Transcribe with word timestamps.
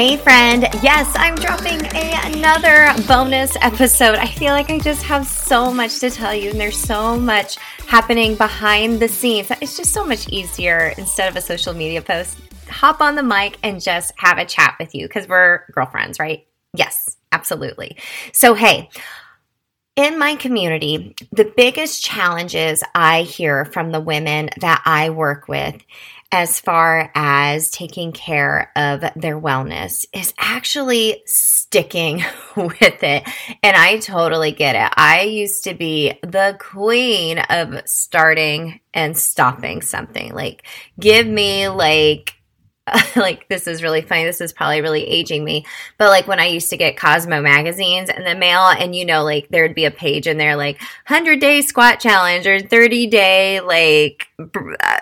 Hey, 0.00 0.16
friend. 0.16 0.62
Yes, 0.82 1.12
I'm 1.14 1.34
dropping 1.34 1.78
another 1.94 2.90
bonus 3.06 3.54
episode. 3.60 4.14
I 4.14 4.24
feel 4.24 4.54
like 4.54 4.70
I 4.70 4.78
just 4.78 5.02
have 5.02 5.26
so 5.26 5.70
much 5.70 5.98
to 5.98 6.08
tell 6.08 6.34
you, 6.34 6.48
and 6.48 6.58
there's 6.58 6.78
so 6.78 7.18
much 7.18 7.58
happening 7.86 8.34
behind 8.34 8.98
the 8.98 9.08
scenes. 9.08 9.50
It's 9.60 9.76
just 9.76 9.92
so 9.92 10.06
much 10.06 10.26
easier 10.30 10.94
instead 10.96 11.28
of 11.28 11.36
a 11.36 11.42
social 11.42 11.74
media 11.74 12.00
post. 12.00 12.38
Hop 12.70 13.02
on 13.02 13.14
the 13.14 13.22
mic 13.22 13.58
and 13.62 13.78
just 13.78 14.14
have 14.16 14.38
a 14.38 14.46
chat 14.46 14.74
with 14.80 14.94
you 14.94 15.06
because 15.06 15.28
we're 15.28 15.66
girlfriends, 15.72 16.18
right? 16.18 16.46
Yes, 16.74 17.18
absolutely. 17.30 17.98
So, 18.32 18.54
hey, 18.54 18.88
in 20.00 20.18
my 20.18 20.34
community, 20.34 21.14
the 21.30 21.52
biggest 21.54 22.02
challenges 22.02 22.82
I 22.94 23.22
hear 23.22 23.66
from 23.66 23.92
the 23.92 24.00
women 24.00 24.48
that 24.60 24.80
I 24.86 25.10
work 25.10 25.46
with 25.46 25.76
as 26.32 26.58
far 26.58 27.10
as 27.14 27.70
taking 27.70 28.12
care 28.12 28.72
of 28.76 29.00
their 29.14 29.38
wellness 29.38 30.06
is 30.14 30.32
actually 30.38 31.22
sticking 31.26 32.24
with 32.56 33.02
it. 33.02 33.28
And 33.62 33.76
I 33.76 33.98
totally 33.98 34.52
get 34.52 34.74
it. 34.74 34.90
I 34.96 35.22
used 35.24 35.64
to 35.64 35.74
be 35.74 36.14
the 36.22 36.56
queen 36.58 37.38
of 37.50 37.82
starting 37.84 38.80
and 38.94 39.18
stopping 39.18 39.82
something. 39.82 40.32
Like, 40.32 40.66
give 40.98 41.26
me 41.26 41.68
like 41.68 42.39
like 43.16 43.48
this 43.48 43.66
is 43.66 43.82
really 43.82 44.02
funny. 44.02 44.24
This 44.24 44.40
is 44.40 44.52
probably 44.52 44.80
really 44.80 45.04
aging 45.04 45.44
me. 45.44 45.64
But 45.98 46.08
like 46.08 46.26
when 46.26 46.40
I 46.40 46.46
used 46.46 46.70
to 46.70 46.76
get 46.76 46.96
Cosmo 46.96 47.40
magazines 47.40 48.10
in 48.10 48.24
the 48.24 48.34
mail 48.34 48.66
and 48.66 48.94
you 48.94 49.04
know 49.04 49.24
like 49.24 49.48
there'd 49.48 49.74
be 49.74 49.84
a 49.84 49.90
page 49.90 50.26
in 50.26 50.38
there 50.38 50.56
like 50.56 50.80
100 51.08 51.40
day 51.40 51.60
squat 51.62 52.00
challenge 52.00 52.46
or 52.46 52.60
30 52.60 53.06
day 53.08 53.60
like 53.60 54.28
uh, 54.38 55.00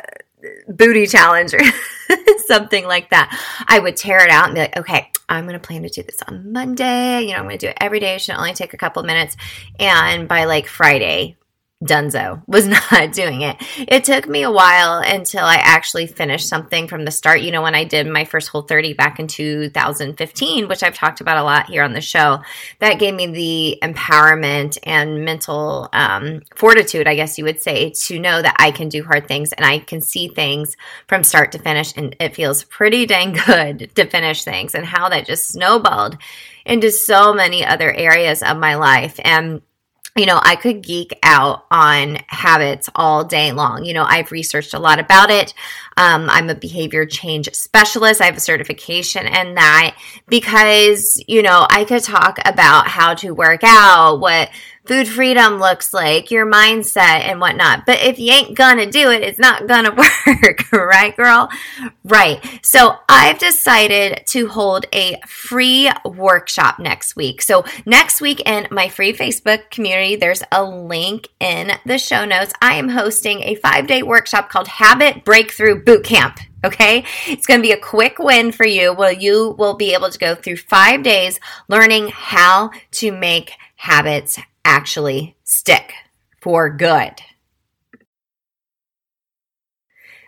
booty 0.69 1.07
challenge 1.07 1.55
or 1.55 1.61
something 2.47 2.87
like 2.87 3.11
that. 3.11 3.37
I 3.67 3.79
would 3.79 3.97
tear 3.97 4.19
it 4.19 4.31
out 4.31 4.47
and 4.47 4.55
be 4.55 4.61
like, 4.61 4.77
okay, 4.77 5.11
I'm 5.29 5.45
going 5.47 5.59
to 5.59 5.67
plan 5.67 5.83
to 5.83 5.89
do 5.89 6.03
this 6.03 6.23
on 6.27 6.53
Monday. 6.53 7.23
You 7.23 7.33
know, 7.33 7.39
I'm 7.39 7.45
going 7.45 7.59
to 7.59 7.67
do 7.67 7.71
it 7.71 7.79
every 7.81 8.01
day. 8.01 8.15
It 8.15 8.21
should 8.21 8.37
only 8.37 8.55
take 8.55 8.75
a 8.75 8.79
couple 8.79 9.03
minutes. 9.03 9.37
And 9.79 10.29
by 10.29 10.45
like 10.45 10.67
Friday, 10.67 11.37
Dunzo 11.85 12.43
was 12.49 12.67
not 12.93 13.13
doing 13.13 13.43
it. 13.43 13.57
It 13.77 14.05
took 14.05 14.27
me 14.27 14.43
a 14.43 14.51
while 14.51 14.99
until 14.99 15.45
I 15.45 15.57
actually 15.57 16.07
finished 16.09 16.49
something 16.49 16.89
from 16.89 17.05
the 17.05 17.11
start. 17.11 17.41
You 17.41 17.53
know, 17.53 17.63
when 17.63 17.75
I 17.75 17.85
did 17.85 18.07
my 18.07 18.25
first 18.25 18.49
whole 18.49 18.63
30 18.63 18.95
back 18.95 19.21
in 19.21 19.29
2015, 19.29 20.69
which 20.69 20.83
I've 20.83 20.95
talked 20.95 21.21
about 21.21 21.39
a 21.39 21.45
lot 21.45 21.67
here 21.67 21.85
on 21.85 21.93
the 21.93 22.01
show, 22.01 22.41
that 22.81 22.99
gave 22.99 23.15
me 23.15 23.27
the 23.27 23.79
empowerment 23.83 24.79
and 24.83 25.25
mental 25.25 25.89
um, 25.93 26.43
fortitude, 26.57 27.07
I 27.07 27.15
guess 27.15 27.39
you 27.39 27.45
would 27.45 27.63
say, 27.63 27.91
to 27.91 28.19
know 28.19 28.43
that 28.43 28.57
I 28.59 28.73
can 28.73 28.89
do 28.89 29.05
hard 29.05 29.29
things 29.29 29.53
and 29.53 29.65
I 29.65 29.79
can 29.79 30.01
see 30.01 30.29
things 30.29 30.77
from 31.07 31.23
start 31.23 31.53
to 31.53 31.59
finish. 31.59 31.97
And 31.97 32.17
it 32.19 32.35
feels 32.35 32.65
pretty 32.65 33.07
dang 33.07 33.33
good 33.47 33.95
to 33.95 34.07
finish 34.07 34.43
things 34.43 34.75
and 34.75 34.85
how 34.85 35.09
that 35.11 35.27
just 35.27 35.49
snowballed 35.49 36.19
into 36.67 36.91
so 36.91 37.33
many 37.33 37.65
other 37.65 37.93
areas 37.93 38.43
of 38.43 38.57
my 38.57 38.75
life. 38.75 39.19
And 39.25 39.63
you 40.19 40.27
know, 40.27 40.41
I 40.43 40.57
could 40.57 40.83
geek 40.83 41.17
out 41.23 41.65
on 41.71 42.19
habits 42.27 42.91
all 42.95 43.25
day 43.25 43.53
long. 43.53 43.85
You 43.85 43.95
know, 43.95 44.05
I've 44.05 44.33
researched 44.33 44.75
a 44.75 44.79
lot 44.79 44.99
about 44.99 45.31
it. 45.31 45.55
Um, 45.97 46.29
I'm 46.29 46.51
a 46.51 46.55
behavior 46.55 47.07
change 47.07 47.49
specialist. 47.55 48.21
I 48.21 48.27
have 48.27 48.37
a 48.37 48.41
certification 48.41 49.27
in 49.27 49.55
that 49.55 49.97
because, 50.27 51.23
you 51.29 51.43
know, 51.43 51.67
I 51.71 51.85
could 51.85 52.03
talk 52.03 52.39
about 52.45 52.89
how 52.89 53.15
to 53.15 53.33
work 53.33 53.61
out, 53.63 54.21
what 54.21 54.51
food 54.89 55.07
freedom 55.07 55.59
looks 55.59 55.93
like, 55.93 56.31
your 56.31 56.51
mindset 56.51 57.21
and 57.21 57.41
whatnot. 57.41 57.85
But 57.87 58.03
if 58.03 58.19
you 58.19 58.33
ain't 58.33 58.57
gonna 58.57 58.91
do 58.91 59.11
it, 59.11 59.23
it's 59.23 59.39
not 59.39 59.69
gonna 59.69 59.95
work, 60.27 60.73
right, 60.73 61.15
girl? 61.15 61.51
Right. 62.05 62.43
So 62.63 62.97
I've 63.09 63.39
decided 63.39 64.23
to 64.29 64.49
hold 64.49 64.87
a 64.93 65.21
free 65.27 65.91
workshop 66.05 66.79
next 66.79 67.15
week. 67.17 67.43
So 67.43 67.65
next 67.85 68.21
week 68.21 68.41
in 68.49 68.67
my 68.71 68.89
free 68.89 69.13
Facebook 69.13 69.71
community, 69.71 70.17
there's 70.17 70.43
a 70.51 70.65
link 70.65 71.29
in 71.39 71.73
the 71.85 71.99
show 71.99 72.25
notes. 72.25 72.55
I 72.63 72.75
am 72.75 72.89
hosting 72.89 73.43
a 73.43 73.57
five 73.57 73.87
day 73.87 74.03
workshop 74.03 74.49
called 74.49 74.69
Habit 74.69 75.25
Breakthrough 75.25 75.85
Bootcamp. 75.85 76.39
Okay. 76.65 77.05
It's 77.27 77.47
going 77.47 77.61
to 77.61 77.67
be 77.67 77.73
a 77.73 77.79
quick 77.79 78.19
win 78.19 78.51
for 78.51 78.67
you. 78.67 78.93
Well, 78.93 79.13
you 79.13 79.55
will 79.59 79.75
be 79.75 79.95
able 79.95 80.11
to 80.11 80.19
go 80.19 80.35
through 80.35 80.57
five 80.57 81.03
days 81.03 81.39
learning 81.69 82.09
how 82.09 82.71
to 82.93 83.13
make 83.13 83.53
habits 83.77 84.39
actually 84.69 85.35
stick 85.45 85.95
for 86.43 86.69
good. 86.69 87.15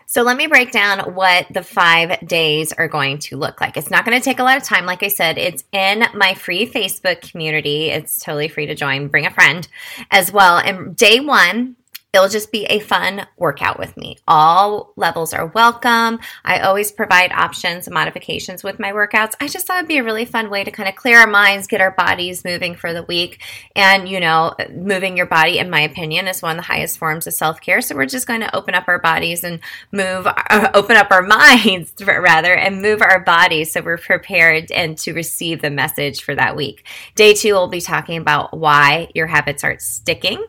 So 0.07 0.23
let 0.23 0.35
me 0.35 0.47
break 0.47 0.71
down 0.71 1.13
what 1.13 1.45
the 1.51 1.63
five 1.63 2.27
days 2.27 2.73
are 2.73 2.89
going 2.89 3.19
to 3.19 3.37
look 3.37 3.61
like. 3.61 3.77
It's 3.77 3.89
not 3.89 4.03
going 4.03 4.19
to 4.19 4.23
take 4.23 4.39
a 4.39 4.43
lot 4.43 4.57
of 4.57 4.63
time. 4.63 4.85
Like 4.85 5.03
I 5.03 5.07
said, 5.07 5.37
it's 5.37 5.63
in 5.71 6.03
my 6.15 6.33
free 6.33 6.65
Facebook 6.65 7.21
community. 7.31 7.91
It's 7.91 8.19
totally 8.19 8.49
free 8.49 8.65
to 8.65 8.75
join. 8.75 9.07
Bring 9.07 9.25
a 9.25 9.31
friend 9.31 9.65
as 10.09 10.33
well. 10.33 10.57
And 10.57 10.97
day 10.97 11.21
one, 11.21 11.77
It'll 12.13 12.27
just 12.27 12.51
be 12.51 12.65
a 12.65 12.79
fun 12.79 13.25
workout 13.37 13.79
with 13.79 13.95
me. 13.95 14.17
All 14.27 14.91
levels 14.97 15.33
are 15.33 15.45
welcome. 15.45 16.19
I 16.43 16.59
always 16.59 16.91
provide 16.91 17.31
options 17.31 17.87
and 17.87 17.93
modifications 17.93 18.65
with 18.65 18.79
my 18.79 18.91
workouts. 18.91 19.33
I 19.39 19.47
just 19.47 19.65
thought 19.65 19.77
it'd 19.77 19.87
be 19.87 19.99
a 19.99 20.03
really 20.03 20.25
fun 20.25 20.49
way 20.49 20.65
to 20.65 20.71
kind 20.71 20.89
of 20.89 20.95
clear 20.95 21.19
our 21.19 21.27
minds, 21.27 21.67
get 21.67 21.79
our 21.79 21.91
bodies 21.91 22.43
moving 22.43 22.75
for 22.75 22.91
the 22.91 23.03
week. 23.03 23.41
And, 23.77 24.09
you 24.09 24.19
know, 24.19 24.53
moving 24.71 25.15
your 25.15 25.25
body, 25.25 25.57
in 25.57 25.69
my 25.69 25.79
opinion, 25.79 26.27
is 26.27 26.41
one 26.41 26.57
of 26.57 26.65
the 26.65 26.67
highest 26.67 26.97
forms 26.97 27.27
of 27.27 27.33
self 27.33 27.61
care. 27.61 27.79
So 27.79 27.95
we're 27.95 28.05
just 28.05 28.27
going 28.27 28.41
to 28.41 28.53
open 28.53 28.75
up 28.75 28.89
our 28.89 28.99
bodies 28.99 29.45
and 29.45 29.61
move, 29.93 30.27
open 30.73 30.97
up 30.97 31.11
our 31.11 31.21
minds 31.21 31.93
rather, 32.05 32.53
and 32.53 32.81
move 32.81 33.01
our 33.01 33.21
bodies 33.21 33.71
so 33.71 33.81
we're 33.81 33.97
prepared 33.97 34.69
and 34.71 34.97
to 34.97 35.13
receive 35.13 35.61
the 35.61 35.69
message 35.69 36.23
for 36.23 36.35
that 36.35 36.57
week. 36.57 36.85
Day 37.15 37.33
two, 37.33 37.53
we'll 37.53 37.69
be 37.69 37.79
talking 37.79 38.17
about 38.17 38.57
why 38.57 39.09
your 39.15 39.27
habits 39.27 39.63
aren't 39.63 39.81
sticking 39.81 40.43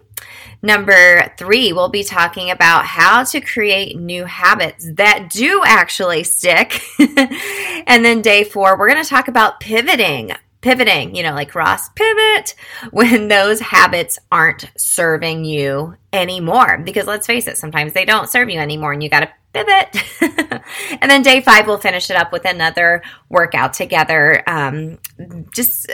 Number 0.62 1.32
three, 1.36 1.72
we'll 1.72 1.88
be 1.88 2.04
talking 2.04 2.50
about 2.50 2.84
how 2.84 3.24
to 3.24 3.40
create 3.40 3.98
new 3.98 4.24
habits 4.24 4.88
that 4.92 5.28
do 5.30 5.62
actually 5.66 6.22
stick. 6.22 6.80
and 6.98 8.04
then 8.04 8.22
day 8.22 8.44
four, 8.44 8.78
we're 8.78 8.88
going 8.88 9.02
to 9.02 9.08
talk 9.08 9.26
about 9.26 9.58
pivoting. 9.58 10.32
Pivoting, 10.60 11.16
you 11.16 11.24
know, 11.24 11.34
like 11.34 11.56
Ross, 11.56 11.88
pivot 11.88 12.54
when 12.92 13.26
those 13.26 13.58
habits 13.58 14.20
aren't 14.30 14.70
serving 14.76 15.44
you 15.44 15.96
anymore. 16.12 16.78
Because 16.78 17.08
let's 17.08 17.26
face 17.26 17.48
it, 17.48 17.58
sometimes 17.58 17.92
they 17.92 18.04
don't 18.04 18.28
serve 18.28 18.48
you 18.48 18.60
anymore 18.60 18.92
and 18.92 19.02
you 19.02 19.08
got 19.08 19.20
to 19.20 19.30
pivot. 19.52 20.62
and 21.00 21.10
then 21.10 21.22
day 21.22 21.40
five, 21.40 21.66
we'll 21.66 21.78
finish 21.78 22.10
it 22.10 22.16
up 22.16 22.30
with 22.30 22.44
another 22.44 23.02
workout 23.28 23.72
together. 23.72 24.42
Um, 24.48 24.98
just 25.52 25.90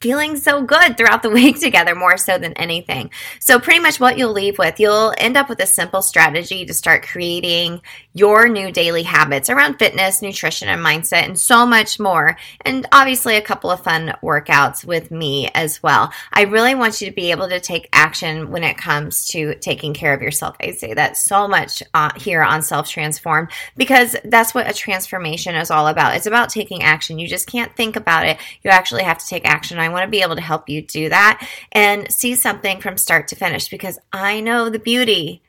feeling 0.00 0.36
so 0.36 0.62
good 0.62 0.96
throughout 0.96 1.22
the 1.22 1.30
week 1.40 1.60
together 1.60 1.94
more 1.94 2.16
so 2.16 2.38
than 2.38 2.52
anything. 2.54 3.10
So, 3.38 3.58
pretty 3.58 3.80
much 3.80 4.00
what 4.00 4.16
you'll 4.16 4.32
leave 4.32 4.58
with, 4.58 4.80
you'll 4.80 5.14
end 5.18 5.36
up 5.36 5.48
with 5.48 5.60
a 5.60 5.66
simple 5.66 6.02
strategy 6.02 6.64
to 6.64 6.74
start 6.74 7.06
creating 7.06 7.82
your 8.14 8.48
new 8.48 8.72
daily 8.72 9.02
habits 9.02 9.48
around 9.50 9.78
fitness, 9.78 10.22
nutrition, 10.22 10.68
and 10.68 10.84
mindset, 10.84 11.24
and 11.24 11.38
so 11.38 11.64
much 11.66 12.00
more. 12.00 12.36
And 12.62 12.86
obviously, 12.92 13.36
a 13.36 13.42
couple 13.42 13.70
of 13.70 13.84
fun 13.84 14.14
workouts 14.22 14.84
with 14.84 15.10
me 15.10 15.48
as 15.54 15.82
well. 15.82 16.12
I 16.32 16.42
really 16.42 16.74
want 16.74 17.00
you 17.00 17.08
to 17.08 17.14
be 17.14 17.30
able 17.30 17.48
to 17.48 17.60
take 17.60 17.88
action 17.92 18.50
when 18.50 18.64
it 18.64 18.78
comes 18.78 19.26
to 19.28 19.54
taking 19.56 19.94
care 19.94 20.14
of 20.14 20.22
yourself. 20.22 20.56
I 20.60 20.72
say 20.72 20.94
that 20.94 21.16
so 21.16 21.46
much 21.46 21.82
uh, 21.94 22.10
here 22.16 22.42
on 22.42 22.62
Self 22.62 22.88
Transform 22.88 23.48
because 23.76 24.16
that's 24.24 24.54
what 24.54 24.68
a 24.68 24.72
transformation 24.72 25.54
is 25.54 25.70
all 25.70 25.88
about. 25.88 26.16
It's 26.16 26.26
about 26.26 26.48
taking 26.48 26.82
action. 26.82 27.18
You 27.18 27.28
just 27.28 27.46
can't 27.46 27.74
think 27.76 27.96
about 27.96 28.26
it, 28.26 28.38
you 28.62 28.70
actually 28.70 29.02
have 29.02 29.18
to 29.18 29.26
take 29.26 29.44
action. 29.44 29.78
I 29.78 29.89
want 29.90 30.04
to 30.04 30.10
be 30.10 30.22
able 30.22 30.36
to 30.36 30.42
help 30.42 30.68
you 30.68 30.82
do 30.82 31.08
that 31.08 31.46
and 31.72 32.10
see 32.12 32.34
something 32.34 32.80
from 32.80 32.96
start 32.96 33.28
to 33.28 33.36
finish 33.36 33.68
because 33.68 33.98
I 34.12 34.40
know 34.40 34.68
the 34.68 34.78
beauty 34.78 35.42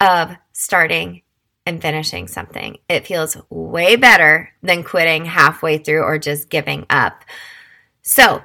of 0.00 0.36
starting 0.52 1.22
and 1.64 1.80
finishing 1.80 2.26
something. 2.26 2.78
It 2.88 3.06
feels 3.06 3.36
way 3.48 3.96
better 3.96 4.50
than 4.62 4.82
quitting 4.82 5.24
halfway 5.26 5.78
through 5.78 6.02
or 6.02 6.18
just 6.18 6.50
giving 6.50 6.86
up. 6.90 7.24
So, 8.02 8.42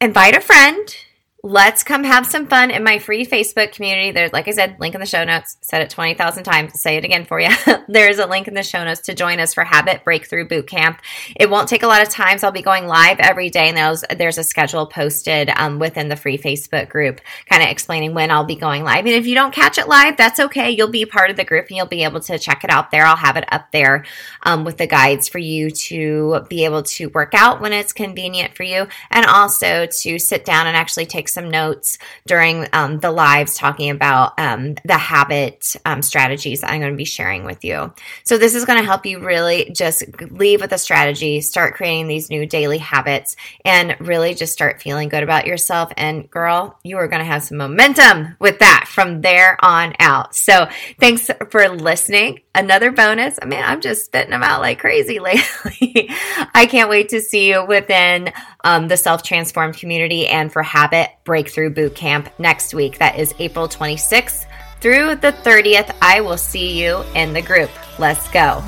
invite 0.00 0.36
a 0.36 0.40
friend 0.40 0.96
Let's 1.42 1.82
come 1.82 2.04
have 2.04 2.26
some 2.26 2.46
fun 2.48 2.70
in 2.70 2.84
my 2.84 2.98
free 2.98 3.24
Facebook 3.24 3.72
community. 3.72 4.10
There's, 4.10 4.30
like 4.30 4.46
I 4.46 4.50
said, 4.50 4.76
link 4.78 4.94
in 4.94 5.00
the 5.00 5.06
show 5.06 5.24
notes. 5.24 5.56
Said 5.62 5.80
it 5.80 5.88
20,000 5.88 6.44
times. 6.44 6.78
Say 6.78 6.98
it 6.98 7.04
again 7.04 7.24
for 7.24 7.40
you. 7.40 7.48
There's 7.88 8.18
a 8.18 8.26
link 8.26 8.46
in 8.46 8.52
the 8.52 8.62
show 8.62 8.84
notes 8.84 9.00
to 9.02 9.14
join 9.14 9.40
us 9.40 9.54
for 9.54 9.64
Habit 9.64 10.04
Breakthrough 10.04 10.46
Bootcamp. 10.46 10.98
It 11.34 11.48
won't 11.48 11.66
take 11.66 11.82
a 11.82 11.86
lot 11.86 12.02
of 12.02 12.10
times. 12.10 12.44
I'll 12.44 12.52
be 12.52 12.60
going 12.60 12.86
live 12.86 13.20
every 13.20 13.48
day, 13.48 13.68
and 13.68 13.76
there's, 13.76 14.04
there's 14.18 14.36
a 14.36 14.44
schedule 14.44 14.86
posted 14.86 15.48
um, 15.56 15.78
within 15.78 16.08
the 16.08 16.16
free 16.16 16.36
Facebook 16.36 16.90
group, 16.90 17.22
kind 17.46 17.62
of 17.62 17.70
explaining 17.70 18.12
when 18.12 18.30
I'll 18.30 18.44
be 18.44 18.56
going 18.56 18.84
live. 18.84 19.06
And 19.06 19.14
if 19.14 19.26
you 19.26 19.34
don't 19.34 19.54
catch 19.54 19.78
it 19.78 19.88
live, 19.88 20.18
that's 20.18 20.40
okay. 20.40 20.70
You'll 20.70 20.88
be 20.88 21.06
part 21.06 21.30
of 21.30 21.36
the 21.38 21.44
group, 21.44 21.68
and 21.68 21.76
you'll 21.78 21.86
be 21.86 22.04
able 22.04 22.20
to 22.20 22.38
check 22.38 22.64
it 22.64 22.70
out 22.70 22.90
there. 22.90 23.06
I'll 23.06 23.16
have 23.16 23.38
it 23.38 23.50
up 23.50 23.72
there 23.72 24.04
um, 24.42 24.64
with 24.64 24.76
the 24.76 24.86
guides 24.86 25.26
for 25.28 25.38
you 25.38 25.70
to 25.70 26.44
be 26.50 26.66
able 26.66 26.82
to 26.82 27.06
work 27.06 27.32
out 27.34 27.62
when 27.62 27.72
it's 27.72 27.94
convenient 27.94 28.54
for 28.54 28.64
you, 28.64 28.88
and 29.10 29.24
also 29.24 29.86
to 29.86 30.18
sit 30.18 30.44
down 30.44 30.66
and 30.66 30.76
actually 30.76 31.06
take 31.06 31.29
some 31.30 31.50
notes 31.50 31.98
during 32.26 32.66
um, 32.72 33.00
the 33.00 33.10
lives 33.10 33.54
talking 33.54 33.90
about 33.90 34.38
um, 34.38 34.74
the 34.84 34.98
habit 34.98 35.76
um, 35.84 36.02
strategies 36.02 36.60
that 36.60 36.70
I'm 36.70 36.80
going 36.80 36.92
to 36.92 36.96
be 36.96 37.04
sharing 37.04 37.44
with 37.44 37.64
you. 37.64 37.92
So, 38.24 38.38
this 38.38 38.54
is 38.54 38.64
going 38.64 38.78
to 38.78 38.84
help 38.84 39.06
you 39.06 39.20
really 39.20 39.70
just 39.74 40.04
leave 40.30 40.60
with 40.60 40.72
a 40.72 40.78
strategy, 40.78 41.40
start 41.40 41.74
creating 41.74 42.08
these 42.08 42.30
new 42.30 42.46
daily 42.46 42.78
habits, 42.78 43.36
and 43.64 43.96
really 44.00 44.34
just 44.34 44.52
start 44.52 44.82
feeling 44.82 45.08
good 45.08 45.22
about 45.22 45.46
yourself. 45.46 45.92
And, 45.96 46.30
girl, 46.30 46.78
you 46.82 46.96
are 46.98 47.08
going 47.08 47.20
to 47.20 47.24
have 47.24 47.42
some 47.42 47.58
momentum 47.58 48.36
with 48.38 48.58
that 48.60 48.86
from 48.88 49.20
there 49.20 49.56
on 49.62 49.94
out. 49.98 50.34
So, 50.34 50.68
thanks 50.98 51.30
for 51.50 51.68
listening. 51.68 52.40
Another 52.54 52.90
bonus. 52.90 53.38
I 53.40 53.46
mean, 53.46 53.62
I'm 53.62 53.80
just 53.80 54.06
spitting 54.06 54.32
them 54.32 54.42
out 54.42 54.60
like 54.60 54.80
crazy 54.80 55.18
lately. 55.20 56.10
I 56.54 56.66
can't 56.68 56.90
wait 56.90 57.10
to 57.10 57.20
see 57.20 57.50
you 57.50 57.64
within 57.64 58.32
um, 58.64 58.88
the 58.88 58.96
self 58.96 59.22
transformed 59.22 59.76
community 59.76 60.26
and 60.26 60.52
for 60.52 60.62
habit 60.62 61.10
breakthrough 61.30 61.70
boot 61.70 61.94
camp 61.94 62.28
next 62.40 62.74
week. 62.74 62.98
That 62.98 63.16
is 63.16 63.32
April 63.38 63.68
26th 63.68 64.46
through 64.80 65.14
the 65.14 65.30
30th. 65.30 65.94
I 66.02 66.20
will 66.20 66.36
see 66.36 66.82
you 66.82 67.04
in 67.14 67.32
the 67.32 67.40
group. 67.40 67.70
Let's 68.00 68.28
go. 68.32 68.60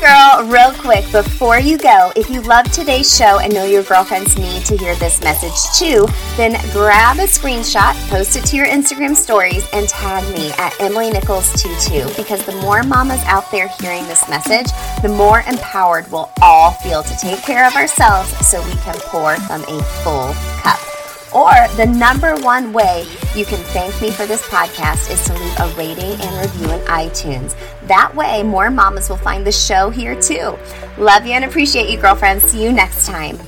Girl, 0.00 0.44
real 0.44 0.72
quick 0.72 1.04
before 1.10 1.58
you 1.58 1.76
go, 1.76 2.12
if 2.14 2.30
you 2.30 2.40
love 2.42 2.70
today's 2.70 3.16
show 3.16 3.40
and 3.40 3.52
know 3.52 3.64
your 3.64 3.82
girlfriends 3.82 4.38
need 4.38 4.64
to 4.64 4.76
hear 4.76 4.94
this 4.96 5.20
message 5.22 5.76
too, 5.76 6.06
then 6.36 6.52
grab 6.72 7.18
a 7.18 7.22
screenshot, 7.22 7.94
post 8.08 8.36
it 8.36 8.44
to 8.44 8.56
your 8.56 8.66
Instagram 8.66 9.16
stories, 9.16 9.68
and 9.72 9.88
tag 9.88 10.22
me 10.34 10.50
at 10.52 10.78
Emily 10.80 11.10
Nichols22 11.10 12.16
because 12.16 12.44
the 12.46 12.54
more 12.56 12.82
mamas 12.82 13.22
out 13.24 13.50
there 13.50 13.68
hearing 13.80 14.04
this 14.04 14.28
message, 14.28 14.66
the 15.02 15.08
more 15.08 15.40
empowered 15.48 16.10
we'll 16.12 16.30
all 16.40 16.72
feel 16.72 17.02
to 17.02 17.16
take 17.16 17.42
care 17.42 17.66
of 17.66 17.74
ourselves 17.74 18.30
so 18.46 18.64
we 18.64 18.74
can 18.82 18.94
pour 19.00 19.36
from 19.36 19.62
a 19.62 19.82
full 20.02 20.32
cup. 20.62 20.78
Or 21.34 21.52
the 21.76 21.84
number 21.84 22.36
one 22.36 22.72
way 22.72 23.06
you 23.34 23.44
can 23.44 23.62
thank 23.74 24.00
me 24.00 24.10
for 24.10 24.24
this 24.24 24.42
podcast 24.48 25.10
is 25.10 25.22
to 25.26 25.34
leave 25.34 25.60
a 25.60 25.68
rating 25.76 26.18
and 26.20 26.40
review 26.40 26.70
in 26.70 26.80
iTunes. 26.86 27.54
That 27.88 28.14
way, 28.14 28.42
more 28.42 28.70
mamas 28.70 29.08
will 29.08 29.16
find 29.16 29.46
the 29.46 29.52
show 29.52 29.90
here 29.90 30.20
too. 30.20 30.58
Love 30.98 31.26
you 31.26 31.32
and 31.32 31.44
appreciate 31.44 31.90
you, 31.90 31.98
girlfriends. 31.98 32.44
See 32.44 32.62
you 32.62 32.72
next 32.72 33.06
time. 33.06 33.38